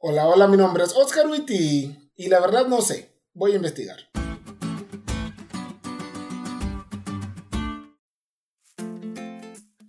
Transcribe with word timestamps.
Hola, 0.00 0.28
hola, 0.28 0.46
mi 0.46 0.56
nombre 0.56 0.84
es 0.84 0.94
Oscar 0.94 1.26
Witty 1.26 2.12
y 2.14 2.28
la 2.28 2.38
verdad 2.38 2.68
no 2.68 2.80
sé, 2.82 3.16
voy 3.34 3.50
a 3.50 3.56
investigar. 3.56 3.96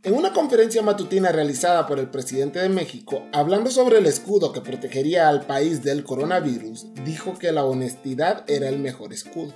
En 0.02 0.16
una 0.16 0.34
conferencia 0.34 0.82
matutina 0.82 1.32
realizada 1.32 1.86
por 1.86 2.00
el 2.00 2.10
presidente 2.10 2.58
de 2.58 2.70
México, 2.70 3.22
hablando 3.34 3.70
sobre 3.70 4.00
el 4.00 4.08
escudo 4.08 4.52
que 4.52 4.62
protegería 4.62 5.30
al 5.30 5.46
país 5.46 5.84
del 5.84 6.04
coronavirus, 6.04 6.92
dijo 7.06 7.38
que 7.38 7.52
la 7.52 7.64
honestidad 7.66 8.50
era 8.50 8.68
el 8.68 8.80
mejor 8.80 9.14
escudo. 9.14 9.54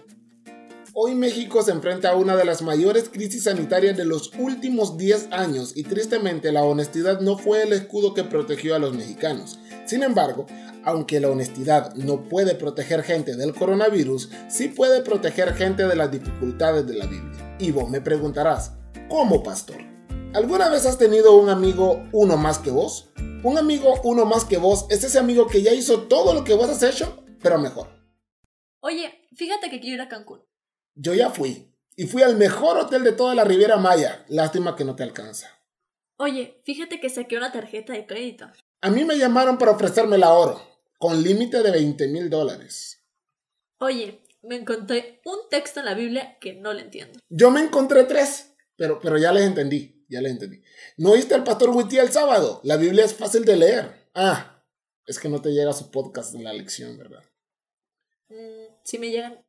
Hoy 0.96 1.16
México 1.16 1.64
se 1.64 1.71
enfrenta 1.71 2.12
a 2.12 2.16
una 2.16 2.36
de 2.36 2.46
las 2.46 2.62
mayores 2.62 3.10
crisis 3.10 3.46
sanitarias 3.46 3.98
de 3.98 4.05
los 4.05 4.32
últimos 4.38 4.96
10 4.96 5.30
años 5.32 5.71
y 5.75 5.82
tristemente 5.82 6.52
la 6.52 6.62
honestidad 6.62 7.20
no 7.20 7.36
fue 7.36 7.64
el 7.64 7.73
escudo 7.73 8.14
que 8.14 8.23
protegió 8.23 8.75
a 8.75 8.80
los 8.80 8.93
mexicanos. 8.93 9.57
Sin 9.88 10.04
embargo, 10.04 10.46
aunque 10.84 11.20
la 11.20 11.32
honestidad 11.32 11.96
no 11.96 12.29
puede 12.29 12.54
proteger 12.54 13.02
gente 13.02 13.36
del 13.36 13.56
coronavirus, 13.56 14.29
sí 14.50 14.68
puede 14.68 15.02
proteger 15.02 15.56
gente 15.56 15.88
de 15.88 15.96
las 15.96 16.11
dificultades 16.11 16.86
de 16.86 16.94
la 16.94 17.07
Biblia. 17.07 17.55
Y 17.57 17.71
vos 17.71 17.89
me 17.89 18.00
preguntarás, 18.00 18.74
¿cómo 19.10 19.41
pastor? 19.41 19.78
¿Alguna 20.36 20.69
vez 20.69 20.86
has 20.86 21.00
tenido 21.00 21.36
un 21.36 21.50
amigo 21.50 22.07
uno 22.11 22.38
más 22.38 22.60
que 22.60 22.69
vos? 22.69 23.10
Un 23.44 23.57
amigo 23.57 24.00
uno 24.04 24.25
más 24.25 24.46
que 24.46 24.57
vos 24.57 24.86
es 24.91 25.04
ese 25.04 25.18
amigo 25.18 25.47
que 25.47 25.64
ya 25.64 25.74
hizo 25.74 26.04
todo 26.04 26.36
lo 26.36 26.44
que 26.44 26.54
vos 26.54 26.69
has 26.69 26.83
hecho, 26.83 27.24
pero 27.41 27.57
mejor. 27.57 27.88
Oye, 28.80 29.11
fíjate 29.36 29.71
que 29.71 29.80
quiero 29.80 29.96
ir 29.96 30.02
a 30.02 30.07
Cancún. 30.07 30.41
Yo 30.96 31.14
ya 31.14 31.29
fui. 31.29 31.71
Y 31.96 32.08
fui 32.08 32.23
al 32.23 32.38
mejor 32.38 32.78
hotel 32.78 33.03
de 33.03 33.11
toda 33.11 33.36
la 33.36 33.44
Riviera 33.44 33.78
Maya. 33.78 34.25
Lástima 34.28 34.75
que 34.75 34.83
no 34.83 34.95
te 34.95 35.03
alcanza. 35.03 35.59
Oye, 36.17 36.61
fíjate 36.64 37.00
que 37.00 37.09
saqué 37.09 37.38
una 37.38 37.52
tarjeta 37.52 37.94
de 37.94 38.06
crédito. 38.06 38.50
A 38.81 38.89
mí 38.89 39.06
me 39.06 39.17
llamaron 39.17 39.58
para 39.58 39.72
ofrecerme 39.72 40.17
la 40.17 40.33
oro, 40.33 40.61
con 40.97 41.22
límite 41.22 41.61
de 41.61 41.72
20 41.72 42.08
mil 42.08 42.30
dólares. 42.30 43.03
Oye, 43.80 44.23
me 44.42 44.55
encontré 44.55 45.21
un 45.25 45.49
texto 45.49 45.80
en 45.80 45.86
la 45.86 45.94
Biblia 45.94 46.38
que 46.39 46.53
no 46.53 46.73
le 46.73 46.81
entiendo. 46.81 47.19
Yo 47.30 47.52
me 47.52 47.61
encontré 47.61 48.03
tres, 48.05 48.53
pero, 48.75 48.99
pero 48.99 49.17
ya 49.17 49.31
les 49.31 49.44
entendí 49.44 49.94
ya 50.14 50.21
le 50.21 50.30
entendí. 50.30 50.61
¿No 50.97 51.11
oíste 51.11 51.33
al 51.33 51.44
pastor 51.44 51.69
Witty 51.69 51.97
el 51.97 52.11
sábado? 52.11 52.61
La 52.64 52.77
Biblia 52.77 53.03
es 53.03 53.14
fácil 53.14 53.45
de 53.45 53.58
leer. 53.58 54.09
Ah, 54.14 54.64
es 55.05 55.19
que 55.19 55.27
no 55.27 55.41
te 55.41 55.49
llega 55.49 55.73
su 55.73 55.91
podcast 55.91 56.36
en 56.36 56.44
la 56.44 56.53
lección, 56.53 56.97
¿verdad? 56.97 57.23
Mm, 58.30 58.75
sí 58.83 58.99
me 58.99 59.09
llegan. 59.09 59.44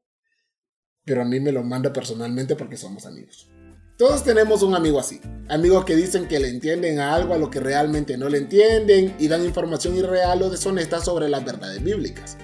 Pero 1.05 1.22
a 1.22 1.24
mí 1.24 1.41
me 1.41 1.52
lo 1.52 1.62
manda 1.62 1.92
personalmente 1.92 2.56
porque 2.56 2.77
somos 2.77 3.06
amigos. 3.06 3.48
Todos 3.97 4.24
tenemos 4.24 4.62
un 4.62 4.74
amigo 4.74 4.98
así. 4.98 5.20
Amigos 5.48 5.84
que 5.84 5.94
dicen 5.94 6.27
que 6.27 6.41
le 6.41 6.48
entienden 6.48 6.98
a 6.98 7.14
algo 7.14 7.34
a 7.34 7.38
lo 7.38 7.50
que 7.50 7.60
realmente 7.60 8.16
no 8.16 8.28
le 8.28 8.38
entienden 8.38 9.14
y 9.19 9.28
dan 9.28 9.44
información 9.44 9.97
irreal 9.97 10.42
o 10.42 10.50
deshonesta 10.50 11.00
sobre 11.00 11.28
las 11.28 11.44
verdades 11.44 11.82
bíblicas. 11.82 12.36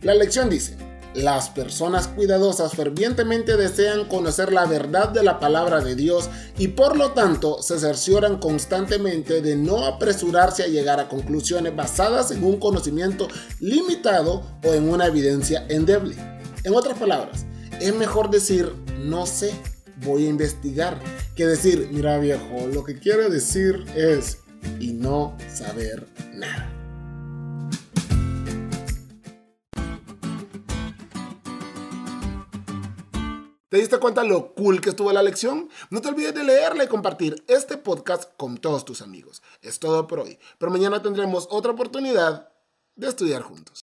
La 0.00 0.14
lección 0.14 0.48
dice, 0.48 0.76
las 1.14 1.48
personas 1.50 2.08
cuidadosas 2.08 2.72
fervientemente 2.72 3.56
desean 3.56 4.06
conocer 4.06 4.52
la 4.52 4.66
verdad 4.66 5.10
de 5.10 5.22
la 5.22 5.38
palabra 5.38 5.80
de 5.80 5.94
Dios 5.94 6.28
y 6.58 6.68
por 6.68 6.96
lo 6.96 7.12
tanto 7.12 7.62
se 7.62 7.78
cercioran 7.78 8.38
constantemente 8.38 9.40
de 9.40 9.56
no 9.56 9.84
apresurarse 9.86 10.62
a 10.62 10.68
llegar 10.68 11.00
a 11.00 11.08
conclusiones 11.08 11.76
basadas 11.76 12.30
en 12.30 12.42
un 12.42 12.58
conocimiento 12.58 13.28
limitado 13.60 14.42
o 14.64 14.72
en 14.72 14.88
una 14.88 15.06
evidencia 15.06 15.66
endeble. 15.68 16.16
En 16.64 16.74
otras 16.74 16.98
palabras, 16.98 17.46
es 17.80 17.94
mejor 17.94 18.30
decir 18.30 18.72
no 19.04 19.26
sé, 19.26 19.54
voy 19.96 20.26
a 20.26 20.30
investigar, 20.30 20.98
que 21.36 21.46
decir, 21.46 21.88
mira 21.92 22.18
viejo, 22.18 22.66
lo 22.72 22.84
que 22.84 22.98
quiero 22.98 23.28
decir 23.28 23.84
es 23.94 24.38
y 24.80 24.92
no 24.92 25.36
saber 25.52 26.06
nada. 26.32 26.70
¿Te 33.68 33.80
diste 33.80 33.98
cuenta 33.98 34.22
lo 34.22 34.54
cool 34.54 34.80
que 34.80 34.90
estuvo 34.90 35.12
la 35.12 35.22
lección? 35.22 35.68
No 35.90 36.00
te 36.00 36.08
olvides 36.08 36.32
de 36.32 36.44
leerla 36.44 36.84
y 36.84 36.88
compartir 36.88 37.44
este 37.48 37.76
podcast 37.76 38.30
con 38.36 38.56
todos 38.56 38.84
tus 38.84 39.02
amigos. 39.02 39.42
Es 39.62 39.80
todo 39.80 40.06
por 40.06 40.20
hoy, 40.20 40.38
pero 40.58 40.70
mañana 40.70 41.02
tendremos 41.02 41.48
otra 41.50 41.72
oportunidad 41.72 42.48
de 42.94 43.08
estudiar 43.08 43.42
juntos. 43.42 43.72